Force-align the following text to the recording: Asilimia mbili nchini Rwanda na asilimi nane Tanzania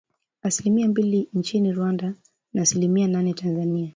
Asilimia 0.41 0.87
mbili 0.87 1.29
nchini 1.33 1.71
Rwanda 1.71 2.13
na 2.53 2.61
asilimi 2.61 3.07
nane 3.07 3.33
Tanzania 3.33 3.89